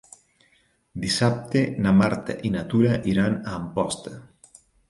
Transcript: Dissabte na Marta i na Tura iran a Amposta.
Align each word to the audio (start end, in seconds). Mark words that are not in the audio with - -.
Dissabte 1.03 1.61
na 1.87 1.93
Marta 1.99 2.39
i 2.49 2.53
na 2.57 2.65
Tura 2.73 2.99
iran 3.15 3.39
a 3.39 3.55
Amposta. 3.63 4.19